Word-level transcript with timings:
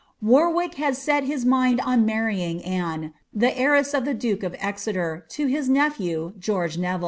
Warwick 0.19 0.77
had 0.81 0.97
set 0.97 1.25
his 1.25 1.45
mind 1.45 1.79
on 1.79 2.07
marrying 2.07 2.57
le, 2.61 3.11
tlie 3.37 3.53
heiress 3.55 3.93
of 3.93 4.03
the 4.03 4.15
duke 4.15 4.41
of 4.41 4.55
Exeter, 4.57 5.23
to 5.29 5.45
his 5.45 5.69
nephew, 5.69 6.33
George 6.39 6.79
Ne». 6.79 6.97